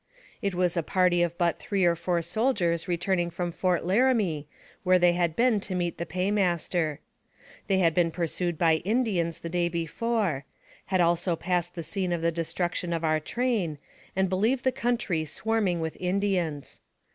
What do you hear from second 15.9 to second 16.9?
Indians.